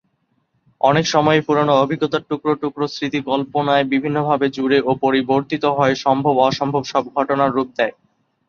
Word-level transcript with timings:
অনেক 0.81 1.05
সময়ই 1.07 1.45
পুরনো 1.47 1.73
অভিজ্ঞতার 1.83 2.23
টুকরো 2.29 2.53
টুকরো 2.61 2.85
স্মৃতি 2.87 3.19
কল্পনায় 3.29 3.85
বিভিন্নভাবে 3.93 4.47
জুড়ে 4.55 4.77
ও 4.81 4.91
পরিবর্তিত 5.03 5.63
হয়ে 5.77 5.95
সম্ভব 6.05 6.35
অসম্ভব 6.41 6.83
সব 6.91 7.03
ঘটনার 7.17 7.53
রূপ 7.53 7.69
নেয়। 7.77 7.93